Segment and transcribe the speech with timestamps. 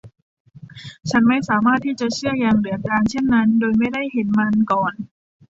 [1.09, 4.93] ฉันไม่สามารถที่จะเชื่ออย่างเดือดดาลเช่นนั้นโดยไม่ได้เห็นมันก่อน